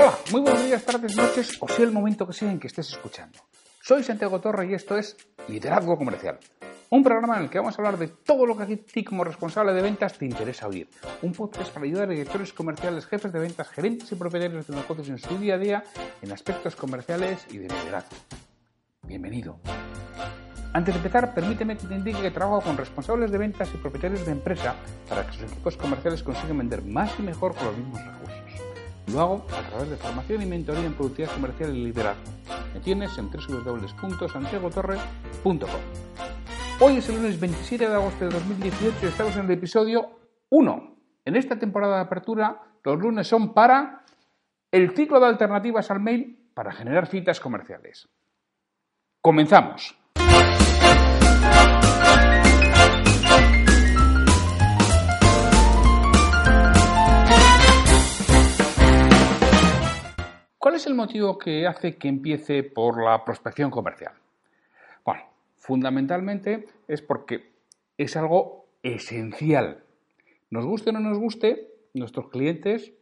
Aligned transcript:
Hola, 0.00 0.18
muy 0.32 0.40
buenos 0.40 0.64
días, 0.64 0.82
tardes, 0.82 1.14
noches 1.14 1.58
o 1.60 1.68
sea 1.68 1.84
el 1.84 1.92
momento 1.92 2.26
que 2.26 2.32
sea 2.32 2.50
en 2.50 2.58
que 2.58 2.68
estés 2.68 2.88
escuchando. 2.88 3.38
Soy 3.82 4.02
Santiago 4.02 4.40
Torre 4.40 4.66
y 4.66 4.72
esto 4.72 4.96
es 4.96 5.14
Liderazgo 5.46 5.98
Comercial, 5.98 6.38
un 6.88 7.04
programa 7.04 7.36
en 7.36 7.42
el 7.42 7.50
que 7.50 7.58
vamos 7.58 7.78
a 7.78 7.82
hablar 7.82 7.98
de 7.98 8.08
todo 8.08 8.46
lo 8.46 8.56
que 8.56 8.62
a 8.62 8.66
ti 8.66 9.04
como 9.04 9.24
responsable 9.24 9.74
de 9.74 9.82
ventas 9.82 10.16
te 10.16 10.24
interesa 10.24 10.68
oír. 10.68 10.88
Un 11.20 11.34
podcast 11.34 11.70
para 11.70 11.84
ayudar 11.84 12.08
a 12.08 12.12
directores 12.12 12.54
comerciales, 12.54 13.04
jefes 13.04 13.30
de 13.30 13.40
ventas, 13.40 13.68
gerentes 13.68 14.10
y 14.10 14.14
propietarios 14.14 14.66
de 14.68 14.74
negocios 14.74 15.10
en 15.10 15.18
su 15.18 15.36
día 15.36 15.56
a 15.56 15.58
día 15.58 15.84
en 16.22 16.32
aspectos 16.32 16.76
comerciales 16.76 17.46
y 17.50 17.58
de 17.58 17.68
liderazgo. 17.68 18.16
Bienvenido. 19.02 19.60
Antes 20.72 20.94
de 20.94 20.98
empezar, 20.98 21.34
permíteme 21.34 21.76
que 21.76 21.86
te 21.86 21.94
indique 21.94 22.22
que 22.22 22.30
trabajo 22.30 22.62
con 22.62 22.78
responsables 22.78 23.30
de 23.30 23.36
ventas 23.36 23.68
y 23.74 23.76
propietarios 23.76 24.24
de 24.24 24.32
empresa 24.32 24.76
para 25.10 25.26
que 25.26 25.34
sus 25.34 25.42
equipos 25.42 25.76
comerciales 25.76 26.22
consigan 26.22 26.56
vender 26.56 26.82
más 26.82 27.12
y 27.18 27.22
mejor 27.22 27.54
con 27.54 27.66
los 27.66 27.76
mismos 27.76 28.02
recursos. 28.02 28.39
Lo 29.12 29.20
hago 29.20 29.46
a 29.56 29.62
través 29.68 29.90
de 29.90 29.96
formación 29.96 30.42
y 30.42 30.46
mentoría 30.46 30.84
en 30.84 30.94
productividad 30.94 31.32
comercial 31.32 31.74
y 31.74 31.84
liderazgo. 31.84 32.22
Me 32.72 32.78
tienes 32.80 33.18
en 33.18 33.28
www.santiagotorre.com. 33.28 35.80
Hoy 36.80 36.96
es 36.96 37.08
el 37.08 37.16
lunes 37.16 37.40
27 37.40 37.88
de 37.88 37.94
agosto 37.94 38.26
de 38.26 38.30
2018 38.30 38.98
y 39.02 39.06
estamos 39.06 39.34
en 39.36 39.46
el 39.46 39.50
episodio 39.50 40.10
1. 40.50 40.96
En 41.24 41.34
esta 41.36 41.58
temporada 41.58 41.96
de 41.96 42.02
apertura, 42.02 42.62
los 42.84 43.00
lunes 43.00 43.26
son 43.26 43.52
para 43.52 44.04
el 44.70 44.94
ciclo 44.94 45.18
de 45.18 45.26
alternativas 45.26 45.90
al 45.90 45.98
mail 46.00 46.48
para 46.54 46.70
generar 46.72 47.08
citas 47.08 47.40
comerciales. 47.40 48.08
Comenzamos. 49.20 49.99
¿Cuál 60.60 60.74
es 60.74 60.86
el 60.86 60.94
motivo 60.94 61.38
que 61.38 61.66
hace 61.66 61.96
que 61.96 62.08
empiece 62.08 62.62
por 62.62 63.02
la 63.02 63.24
prospección 63.24 63.70
comercial? 63.70 64.12
Bueno, 65.06 65.22
fundamentalmente 65.56 66.66
es 66.86 67.00
porque 67.00 67.50
es 67.96 68.14
algo 68.14 68.66
esencial. 68.82 69.82
Nos 70.50 70.66
guste 70.66 70.90
o 70.90 70.92
no 70.92 71.00
nos 71.00 71.18
guste, 71.18 71.70
nuestros 71.94 72.28
clientes 72.28 72.92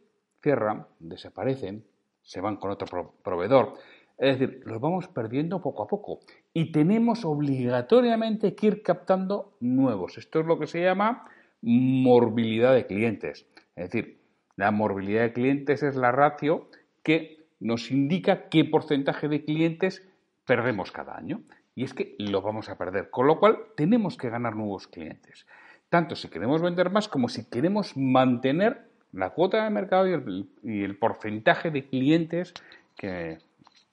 cierran, 0.41 0.87
desaparecen, 0.99 1.83
se 2.21 2.39
van 2.39 2.55
con 2.55 2.71
otro 2.71 3.13
proveedor. 3.21 3.73
Es 4.17 4.39
decir, 4.39 4.61
los 4.65 4.79
vamos 4.79 5.09
perdiendo 5.09 5.61
poco 5.61 5.83
a 5.83 5.87
poco 5.87 6.21
y 6.53 6.71
tenemos 6.71 7.25
obligatoriamente 7.25 8.55
que 8.55 8.67
ir 8.67 8.83
captando 8.83 9.57
nuevos. 9.59 10.17
Esto 10.17 10.39
es 10.39 10.45
lo 10.45 10.57
que 10.59 10.67
se 10.67 10.81
llama 10.81 11.29
morbilidad 11.61 12.73
de 12.73 12.85
clientes. 12.85 13.45
Es 13.75 13.91
decir, 13.91 14.21
la 14.55 14.71
morbilidad 14.71 15.23
de 15.23 15.33
clientes 15.33 15.83
es 15.83 15.97
la 15.97 16.13
ratio 16.13 16.69
que 17.03 17.38
nos 17.59 17.91
indica 17.91 18.49
qué 18.49 18.65
porcentaje 18.65 19.27
de 19.27 19.43
clientes 19.43 20.07
perdemos 20.45 20.91
cada 20.91 21.17
año. 21.17 21.41
Y 21.75 21.83
es 21.83 21.93
que 21.93 22.15
lo 22.17 22.41
vamos 22.41 22.69
a 22.69 22.77
perder, 22.77 23.09
con 23.09 23.27
lo 23.27 23.39
cual 23.39 23.59
tenemos 23.75 24.17
que 24.17 24.29
ganar 24.29 24.55
nuevos 24.55 24.87
clientes. 24.87 25.45
Tanto 25.89 26.15
si 26.15 26.29
queremos 26.29 26.61
vender 26.61 26.89
más 26.89 27.07
como 27.07 27.29
si 27.29 27.49
queremos 27.49 27.95
mantener 27.95 28.89
la 29.11 29.31
cuota 29.31 29.63
de 29.63 29.69
mercado 29.69 30.07
y 30.07 30.83
el, 30.83 30.97
porcentaje 30.97 31.71
de 31.71 31.87
clientes 31.87 32.53
que, 32.95 33.39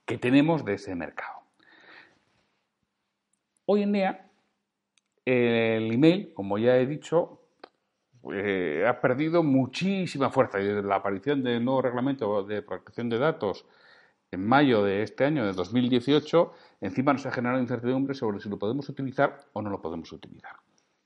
que 0.05 0.19
tenemos 0.19 0.65
de 0.65 0.75
ese 0.75 0.95
mercado. 0.95 1.41
Hoy 3.65 3.83
en 3.83 3.93
día, 3.93 4.31
el 5.25 5.93
email, 5.93 6.33
como 6.35 6.59
ya 6.59 6.77
he 6.77 6.87
dicho, 6.87 7.46
eh, 8.33 8.87
ha 8.87 9.01
perdido 9.01 9.43
muchísima 9.43 10.31
fuerza. 10.31 10.61
Y 10.61 10.65
desde 10.65 10.83
la 10.83 10.97
aparición 10.97 11.43
del 11.43 11.65
nuevo 11.65 11.83
reglamento 11.83 12.43
de 12.43 12.63
protección 12.63 13.09
de 13.09 13.19
datos 13.19 13.67
en 14.31 14.47
mayo 14.47 14.83
de 14.83 15.03
este 15.03 15.25
año, 15.25 15.47
de 15.47 15.53
2018, 15.53 16.53
encima 16.81 17.13
nos 17.13 17.27
ha 17.27 17.31
generado 17.31 17.61
incertidumbre 17.61 18.15
sobre 18.15 18.41
si 18.41 18.49
lo 18.49 18.59
podemos 18.59 18.89
utilizar 18.89 19.41
o 19.53 19.63
no 19.63 19.71
lo 19.71 19.81
podemos 19.81 20.11
utilizar. 20.13 20.57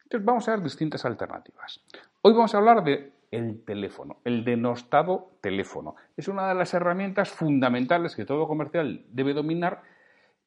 Entonces 0.02 0.24
vamos 0.24 0.48
a 0.48 0.52
ver 0.52 0.62
distintas 0.62 1.04
alternativas. 1.04 1.80
Hoy 2.22 2.32
vamos 2.32 2.54
a 2.54 2.58
hablar 2.58 2.82
de 2.82 3.12
el 3.30 3.62
teléfono, 3.64 4.16
el 4.24 4.44
denostado 4.44 5.30
teléfono. 5.40 5.94
Es 6.16 6.28
una 6.28 6.48
de 6.48 6.54
las 6.54 6.74
herramientas 6.74 7.30
fundamentales 7.30 8.16
que 8.16 8.24
todo 8.24 8.48
comercial 8.48 9.04
debe 9.10 9.34
dominar 9.34 9.82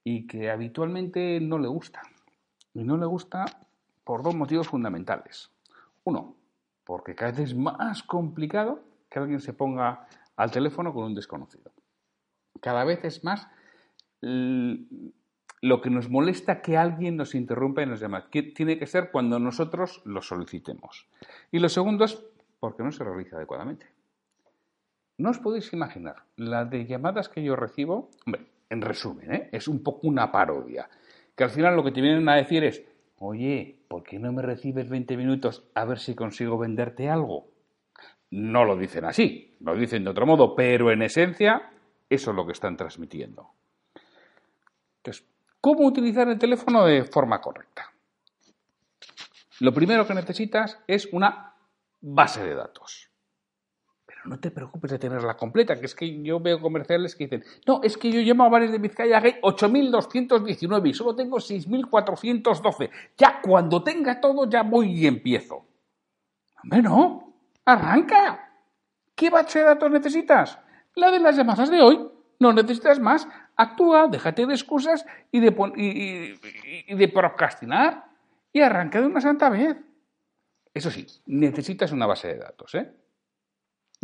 y 0.03 0.27
que 0.27 0.49
habitualmente 0.49 1.39
no 1.39 1.59
le 1.59 1.67
gusta. 1.67 2.01
Y 2.73 2.83
no 2.83 2.97
le 2.97 3.05
gusta 3.05 3.45
por 4.03 4.23
dos 4.23 4.35
motivos 4.35 4.67
fundamentales. 4.67 5.49
Uno, 6.03 6.35
porque 6.83 7.15
cada 7.15 7.31
vez 7.31 7.51
es 7.51 7.55
más 7.55 8.03
complicado 8.03 8.83
que 9.09 9.19
alguien 9.19 9.39
se 9.39 9.53
ponga 9.53 10.07
al 10.35 10.51
teléfono 10.51 10.93
con 10.93 11.05
un 11.05 11.15
desconocido. 11.15 11.71
Cada 12.61 12.83
vez 12.83 13.03
es 13.03 13.23
más 13.23 13.47
lo 14.21 15.81
que 15.81 15.89
nos 15.89 16.09
molesta 16.09 16.61
que 16.61 16.77
alguien 16.77 17.17
nos 17.17 17.35
interrumpa 17.35 17.83
y 17.83 17.85
nos 17.85 17.99
llame. 17.99 18.23
Que 18.31 18.43
tiene 18.43 18.77
que 18.77 18.87
ser 18.87 19.11
cuando 19.11 19.39
nosotros 19.39 20.01
lo 20.05 20.21
solicitemos. 20.21 21.07
Y 21.51 21.59
lo 21.59 21.69
segundo 21.69 22.05
es 22.05 22.23
porque 22.59 22.83
no 22.83 22.91
se 22.91 23.03
realiza 23.03 23.37
adecuadamente. 23.37 23.87
No 25.17 25.29
os 25.29 25.39
podéis 25.39 25.71
imaginar 25.73 26.23
la 26.37 26.65
de 26.65 26.85
llamadas 26.85 27.29
que 27.29 27.43
yo 27.43 27.55
recibo, 27.55 28.09
hombre, 28.25 28.47
en 28.69 28.81
resumen, 28.81 29.31
¿eh? 29.31 29.49
es 29.51 29.67
un 29.67 29.83
poco 29.83 30.07
una 30.07 30.31
parodia, 30.31 30.89
que 31.35 31.43
al 31.43 31.51
final 31.51 31.75
lo 31.75 31.83
que 31.83 31.91
te 31.91 32.01
vienen 32.01 32.27
a 32.27 32.35
decir 32.35 32.63
es, 32.63 32.83
oye, 33.25 33.79
¿por 33.87 34.03
qué 34.03 34.19
no 34.19 34.31
me 34.31 34.41
recibes 34.41 34.89
20 34.89 35.17
minutos 35.17 35.63
a 35.73 35.85
ver 35.85 35.99
si 35.99 36.15
consigo 36.15 36.57
venderte 36.57 37.09
algo? 37.09 37.47
No 38.31 38.65
lo 38.65 38.75
dicen 38.75 39.05
así, 39.05 39.55
lo 39.59 39.75
dicen 39.75 40.03
de 40.03 40.09
otro 40.09 40.25
modo, 40.25 40.55
pero 40.55 40.91
en 40.91 41.01
esencia 41.01 41.71
eso 42.09 42.31
es 42.31 42.35
lo 42.35 42.45
que 42.45 42.51
están 42.51 42.75
transmitiendo. 42.75 43.51
Entonces, 44.97 45.25
¿cómo 45.61 45.87
utilizar 45.87 46.27
el 46.27 46.39
teléfono 46.39 46.85
de 46.85 47.03
forma 47.03 47.39
correcta? 47.39 47.91
Lo 49.59 49.73
primero 49.73 50.05
que 50.05 50.13
necesitas 50.13 50.79
es 50.87 51.07
una 51.13 51.53
base 52.01 52.43
de 52.43 52.55
datos 52.55 53.12
no 54.25 54.39
te 54.39 54.51
preocupes 54.51 54.91
de 54.91 54.99
tenerla 54.99 55.35
completa, 55.35 55.79
que 55.79 55.85
es 55.85 55.95
que 55.95 56.21
yo 56.21 56.39
veo 56.39 56.61
comerciales 56.61 57.15
que 57.15 57.25
dicen, 57.25 57.43
no, 57.67 57.81
es 57.83 57.97
que 57.97 58.11
yo 58.11 58.21
llamo 58.21 58.45
a 58.45 58.49
bares 58.49 58.71
de 58.71 58.77
Vizcaya 58.77 59.19
Gay 59.19 59.39
8.219 59.41 60.89
y 60.89 60.93
solo 60.93 61.15
tengo 61.15 61.37
6.412. 61.37 62.89
Ya 63.17 63.41
cuando 63.41 63.83
tenga 63.83 64.21
todo 64.21 64.49
ya 64.49 64.63
voy 64.63 64.91
y 64.93 65.07
empiezo. 65.07 65.65
Hombre, 66.63 66.81
no, 66.81 67.33
arranca. 67.65 68.49
¿Qué 69.15 69.29
base 69.29 69.59
de 69.59 69.65
datos 69.65 69.91
necesitas? 69.91 70.57
La 70.95 71.11
de 71.11 71.19
las 71.19 71.35
llamadas 71.35 71.69
de 71.69 71.81
hoy. 71.81 72.09
No 72.39 72.53
necesitas 72.53 72.99
más. 72.99 73.27
Actúa, 73.55 74.07
déjate 74.07 74.45
de 74.45 74.53
excusas 74.53 75.05
y 75.31 75.39
de, 75.39 75.55
y, 75.75 76.91
y 76.91 76.95
de 76.95 77.07
procrastinar 77.09 78.05
y 78.51 78.61
arranca 78.61 78.99
de 78.99 79.07
una 79.07 79.21
santa 79.21 79.49
vez. 79.49 79.77
Eso 80.73 80.89
sí, 80.89 81.05
necesitas 81.25 81.91
una 81.91 82.07
base 82.07 82.29
de 82.29 82.37
datos, 82.37 82.73
¿eh? 82.75 82.91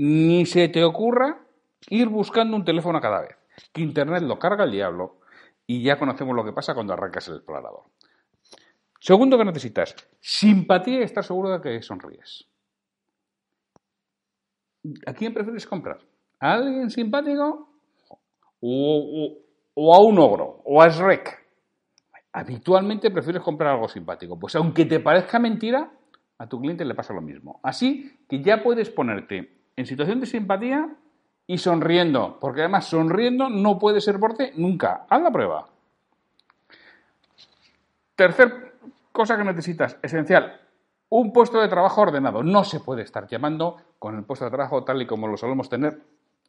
Ni 0.01 0.45
se 0.45 0.69
te 0.69 0.81
ocurra 0.85 1.41
ir 1.89 2.07
buscando 2.07 2.55
un 2.55 2.63
teléfono 2.63 3.01
cada 3.01 3.19
vez. 3.19 3.35
Que 3.73 3.81
Internet 3.81 4.23
lo 4.23 4.39
carga 4.39 4.63
el 4.63 4.71
diablo 4.71 5.19
y 5.67 5.83
ya 5.83 5.99
conocemos 5.99 6.33
lo 6.33 6.45
que 6.45 6.53
pasa 6.53 6.73
cuando 6.73 6.93
arrancas 6.93 7.27
el 7.27 7.35
explorador. 7.35 7.83
Segundo 9.01 9.37
que 9.37 9.43
necesitas, 9.43 9.93
simpatía 10.21 11.01
y 11.01 11.03
estar 11.03 11.25
seguro 11.25 11.49
de 11.49 11.59
que 11.59 11.81
sonríes. 11.81 12.47
¿A 15.05 15.13
quién 15.13 15.33
prefieres 15.33 15.67
comprar? 15.67 15.99
¿A 16.39 16.53
alguien 16.53 16.89
simpático 16.89 17.69
o, 18.61 19.37
o 19.73 19.95
a 19.95 20.01
un 20.01 20.17
ogro 20.17 20.61
o 20.63 20.81
a 20.81 20.87
Shrek? 20.87 21.45
Habitualmente 22.31 23.11
prefieres 23.11 23.41
comprar 23.41 23.73
algo 23.73 23.89
simpático. 23.89 24.39
Pues 24.39 24.55
aunque 24.55 24.85
te 24.85 25.01
parezca 25.01 25.39
mentira, 25.39 25.91
a 26.37 26.47
tu 26.47 26.57
cliente 26.61 26.85
le 26.85 26.95
pasa 26.95 27.13
lo 27.13 27.21
mismo. 27.21 27.59
Así 27.63 28.17
que 28.29 28.41
ya 28.41 28.63
puedes 28.63 28.89
ponerte 28.89 29.58
en 29.79 29.85
situación 29.85 30.19
de 30.19 30.25
simpatía 30.25 30.89
y 31.47 31.57
sonriendo, 31.57 32.37
porque 32.41 32.59
además 32.59 32.87
sonriendo 32.87 33.49
no 33.49 33.79
puede 33.79 34.01
ser 34.01 34.17
borde 34.17 34.51
nunca. 34.57 35.05
Haz 35.09 35.21
la 35.21 35.31
prueba. 35.31 35.69
Tercer 38.13 38.73
cosa 39.13 39.37
que 39.37 39.45
necesitas, 39.45 39.97
esencial, 40.01 40.59
un 41.07 41.31
puesto 41.31 41.61
de 41.61 41.69
trabajo 41.69 42.01
ordenado. 42.01 42.43
No 42.43 42.65
se 42.65 42.81
puede 42.81 43.03
estar 43.03 43.25
llamando 43.25 43.77
con 43.99 44.17
el 44.17 44.25
puesto 44.25 44.43
de 44.43 44.51
trabajo 44.51 44.83
tal 44.83 45.01
y 45.01 45.07
como 45.07 45.29
lo 45.29 45.37
solemos 45.37 45.69
tener 45.69 45.97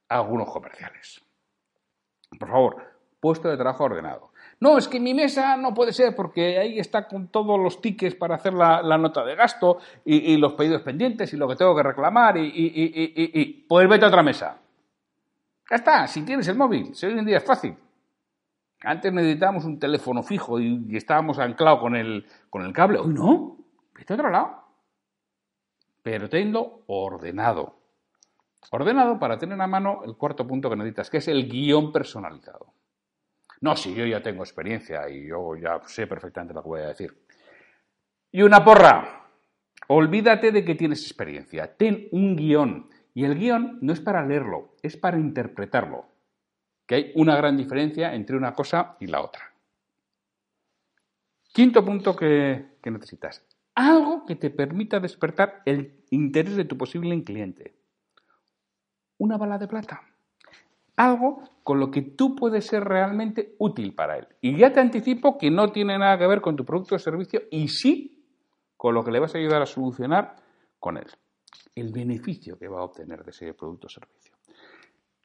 algunos 0.09 0.50
comerciales. 0.50 1.23
Por 2.37 2.49
favor, 2.49 2.85
puesto 3.21 3.49
de 3.49 3.56
trabajo 3.56 3.85
ordenado. 3.85 4.30
No, 4.61 4.77
es 4.77 4.89
que 4.89 5.01
mi 5.01 5.15
mesa 5.15 5.57
no 5.57 5.73
puede 5.73 5.93
ser 5.93 6.15
porque 6.15 6.59
ahí 6.59 6.79
está 6.79 7.09
con 7.09 7.29
todos 7.29 7.59
los 7.59 7.81
tickets 7.81 8.15
para 8.15 8.35
hacer 8.35 8.53
la, 8.53 8.99
nota 8.99 9.25
de 9.25 9.35
gasto 9.35 9.79
y, 10.05 10.37
los 10.37 10.53
pedidos 10.53 10.83
pendientes 10.83 11.33
y 11.33 11.39
lo 11.39 11.49
que 11.49 11.57
tengo 11.57 11.75
que 11.75 11.83
reclamar 11.83 12.37
y, 12.37 12.47
y, 12.47 13.33
y, 13.33 13.65
pues 13.67 13.89
vete 13.89 14.05
a 14.05 14.09
otra 14.09 14.23
mesa. 14.23 14.59
Ya 15.71 15.77
está, 15.77 16.07
si 16.07 16.23
tienes 16.27 16.47
el 16.49 16.57
móvil, 16.57 16.95
si 16.95 17.07
hoy 17.07 17.19
en 17.19 17.25
día 17.25 17.39
es 17.39 17.45
fácil. 17.45 17.75
Antes 18.83 19.12
necesitábamos 19.12 19.65
un 19.65 19.79
teléfono 19.79 20.23
fijo 20.23 20.61
y, 20.61 20.95
estábamos 20.95 21.39
anclados 21.39 21.81
con 21.81 21.97
el, 21.97 22.27
con 22.51 22.63
el 22.63 22.75
cable. 22.75 22.99
Hoy 22.99 23.15
no, 23.15 23.56
vete 23.95 24.13
a 24.13 24.17
otro 24.17 24.29
lado. 24.29 24.63
Pero 26.03 26.29
tenlo 26.29 26.83
ordenado. 26.87 27.77
Ordenado 28.73 29.19
para 29.19 29.39
tener 29.39 29.59
a 29.59 29.67
mano 29.67 30.03
el 30.05 30.17
cuarto 30.17 30.47
punto 30.47 30.69
que 30.69 30.77
necesitas, 30.77 31.09
que 31.09 31.19
es 31.19 31.29
el 31.29 31.49
guion 31.49 31.93
personalizado. 31.93 32.75
No, 33.61 33.77
si 33.77 33.95
yo 33.95 34.07
ya 34.07 34.23
tengo 34.23 34.43
experiencia 34.43 35.09
y 35.09 35.27
yo 35.27 35.57
ya 35.57 35.81
sé 35.87 36.07
perfectamente 36.07 36.55
lo 36.55 36.62
que 36.62 36.69
voy 36.69 36.81
a 36.81 36.89
decir. 36.89 37.17
Y 38.33 38.43
una 38.43 38.65
porra. 38.65 39.27
Olvídate 39.89 40.53
de 40.53 40.65
que 40.65 40.75
tienes 40.75 41.03
experiencia. 41.05 41.77
Ten 41.77 42.09
un 42.12 42.37
guion. 42.37 42.89
Y 43.12 43.25
el 43.25 43.39
guion 43.39 43.79
no 43.83 43.93
es 43.93 44.01
para 44.01 44.25
leerlo, 44.25 44.77
es 44.83 44.97
para 44.97 45.19
interpretarlo 45.19 46.11
que 46.91 46.97
hay 46.97 47.12
una 47.15 47.37
gran 47.37 47.57
diferencia 47.57 48.12
entre 48.17 48.37
una 48.37 48.53
cosa 48.53 48.97
y 48.99 49.07
la 49.07 49.21
otra. 49.21 49.53
Quinto 51.53 51.85
punto 51.85 52.17
que, 52.17 52.79
necesitas. 52.85 53.47
Algo 53.77 54.27
que 54.27 54.35
te 54.35 54.51
permita 54.51 54.99
despertar 54.99 55.63
el 55.67 56.03
interés 56.11 56.56
de 56.56 56.65
tu 56.65 56.77
posible 56.77 57.23
cliente. 57.23 57.77
Una 59.19 59.37
bala 59.39 59.56
de 59.56 59.69
plata. 59.69 60.03
Algo 61.00 61.43
con 61.62 61.81
lo 61.81 61.91
que 61.91 62.02
tú 62.02 62.37
puedes 62.37 62.67
ser 62.67 62.85
realmente 62.85 63.55
útil 63.58 63.94
para 63.94 64.19
él. 64.19 64.29
Y 64.43 64.55
ya 64.58 64.70
te 64.70 64.81
anticipo 64.81 65.38
que 65.38 65.50
no 65.50 65.73
tiene 65.73 65.97
nada 65.97 66.19
que 66.19 66.26
ver 66.26 66.43
con 66.43 66.56
tu 66.56 66.67
producto 66.67 66.97
o 66.97 66.99
servicio 66.99 67.41
y 67.50 67.69
sí 67.69 68.23
con 68.76 68.94
lo 68.94 69.02
que 69.02 69.11
le 69.11 69.19
vas 69.19 69.35
a 69.35 69.38
ayudar 69.38 69.62
a 69.62 69.67
solucionar 69.67 70.37
con 70.79 70.99
él. 70.99 71.06
El 71.75 71.91
beneficio 71.91 72.58
que 72.58 72.69
va 72.69 72.81
a 72.81 72.85
obtener 72.85 73.25
de 73.25 73.31
ese 73.31 73.55
producto 73.55 73.87
o 73.87 73.91
servicio. 73.91 74.35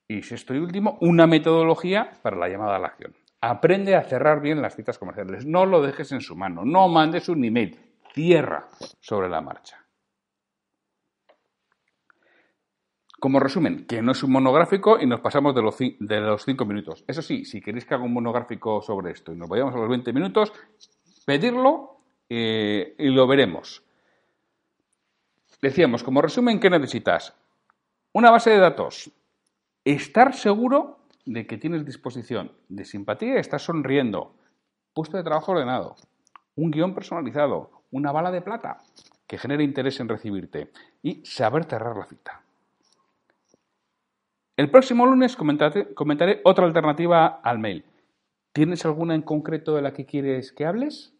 Y 0.08 0.22
sexto 0.22 0.56
y 0.56 0.60
último, 0.60 0.98
una 1.02 1.28
metodología 1.28 2.10
para 2.22 2.38
la 2.38 2.48
llamada 2.48 2.78
a 2.78 2.80
la 2.80 2.88
acción. 2.88 3.14
Aprende 3.42 3.98
a 3.98 4.04
cerrar 4.04 4.40
bien 4.40 4.62
las 4.62 4.78
citas 4.78 4.98
comerciales. 4.98 5.46
No 5.46 5.66
lo 5.66 5.82
dejes 5.82 6.14
en 6.14 6.22
su 6.22 6.38
mano. 6.38 6.64
No 6.64 6.88
mandes 6.88 7.28
un 7.28 7.44
email. 7.44 7.78
Cierra 8.14 8.70
sobre 9.02 9.28
la 9.28 9.42
marcha. 9.42 9.85
Como 13.20 13.40
resumen, 13.40 13.86
que 13.86 14.02
no 14.02 14.12
es 14.12 14.24
un 14.24 14.32
monográfico 14.32 15.00
y 15.00 15.06
nos 15.06 15.22
pasamos 15.22 15.56
de 15.56 15.62
los, 15.62 15.78
de 15.78 16.20
los 16.22 16.44
cinco 16.44 16.66
minutos. 16.66 17.04
Eso 17.08 17.22
sí, 17.22 17.46
si 17.46 17.62
queréis 17.62 17.86
que 17.86 17.94
haga 17.94 18.04
un 18.04 18.14
monográfico 18.14 18.82
sobre 18.82 19.12
esto 19.12 19.32
y 19.32 19.36
nos 19.36 19.48
vayamos 19.48 19.74
a 19.74 19.78
los 19.78 19.90
20 19.90 20.12
minutos, 20.14 20.52
pedirlo 21.26 21.98
eh, 22.30 22.96
y 22.98 23.10
lo 23.10 23.26
veremos. 23.28 23.84
Decíamos, 25.62 26.04
como 26.04 26.22
resumen, 26.22 26.60
¿qué 26.60 26.70
necesitas? 26.70 27.34
Una 28.12 28.32
base 28.32 28.52
de 28.52 28.60
datos, 28.60 29.12
estar 29.84 30.34
seguro 30.34 31.00
de 31.26 31.48
que 31.48 31.58
tienes 31.58 31.86
disposición 31.86 32.52
de 32.70 32.86
simpatía 32.86 33.36
y 33.36 33.40
estás 33.40 33.64
sonriendo, 33.64 34.36
puesto 34.94 35.18
de 35.18 35.24
trabajo 35.24 35.54
ordenado, 35.54 35.96
un 36.56 36.72
guion 36.72 36.94
personalizado, 36.94 37.72
una 37.92 38.12
bala 38.12 38.32
de 38.32 38.42
plata 38.42 38.78
que 39.28 39.38
genere 39.38 39.64
interés 39.64 40.00
en 40.00 40.10
recibirte 40.10 40.72
y 41.02 41.26
saber 41.26 41.66
cerrar 41.66 41.98
la 41.98 42.06
cita. 42.06 42.45
El 44.58 44.72
próximo 44.72 45.06
lunes 45.06 45.36
comentaré, 45.36 45.94
comentaré 45.94 46.40
otra 46.46 46.66
alternativa 46.66 47.26
al 47.26 47.60
mail. 47.60 47.84
¿Tienes 48.54 48.86
alguna 48.86 49.16
en 49.16 49.22
concreto 49.22 49.76
de 49.76 49.82
la 49.82 49.92
que 49.92 50.06
quieres 50.06 50.54
que 50.54 50.66
hables? 50.66 51.14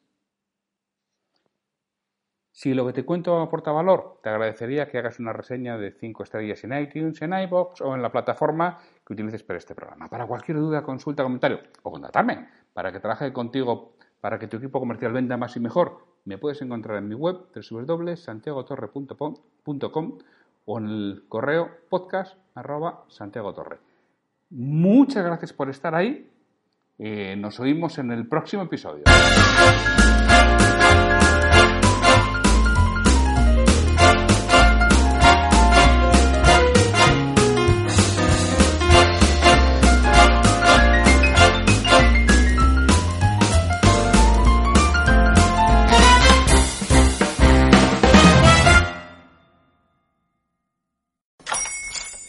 Si 2.54 2.74
lo 2.74 2.88
que 2.88 2.94
te 2.94 3.04
cuento 3.04 3.42
aporta 3.42 3.74
valor, 3.74 4.22
te 4.24 4.30
agradecería 4.30 4.88
que 4.88 5.00
hagas 5.00 5.20
una 5.20 5.34
reseña 5.34 5.78
de 5.78 5.92
5 5.92 6.24
estrellas 6.24 6.64
en 6.64 6.82
iTunes, 6.82 7.22
en 7.22 7.34
iBox 7.34 7.82
o 7.82 7.94
en 7.94 8.02
la 8.02 8.14
plataforma 8.14 8.80
que 9.06 9.12
utilices 9.12 9.44
para 9.44 9.58
este 9.58 9.76
programa. 9.76 10.08
Para 10.08 10.26
cualquier 10.26 10.60
duda, 10.60 10.82
consulta, 10.82 11.24
comentario 11.24 11.60
o 11.84 11.92
contratarme 11.92 12.48
para 12.72 12.94
que 12.94 13.02
trabaje 13.02 13.34
contigo 13.34 13.98
para 14.22 14.40
que 14.40 14.48
tu 14.48 14.56
equipo 14.56 14.80
comercial 14.80 15.12
venda 15.12 15.36
más 15.36 15.58
y 15.58 15.60
mejor, 15.60 16.06
me 16.24 16.38
puedes 16.38 16.62
encontrar 16.62 17.00
en 17.00 17.10
mi 17.10 17.16
web 17.16 17.48
www.santiagotorre.com 17.54 20.20
o 20.66 20.80
en 20.80 20.88
el 20.88 21.26
correo 21.30 21.70
podcast 21.90 22.36
Muchas 24.50 25.24
gracias 25.24 25.54
por 25.54 25.70
estar 25.70 25.96
ahí. 25.96 26.30
Eh, 26.98 27.36
nos 27.38 27.60
oímos 27.60 27.98
en 27.98 28.12
el 28.12 28.28
próximo 28.28 28.64
episodio. 28.64 29.04